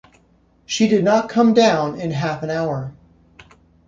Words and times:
She 0.65 0.87
did 0.87 1.03
not 1.03 1.29
come 1.29 1.53
down 1.53 2.01
in 2.01 2.09
half 2.09 2.41
an 2.41 2.49
hour. 2.49 2.91